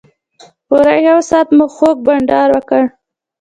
[0.67, 2.83] پوره یو ساعت مو خوږ بنډار وکړ.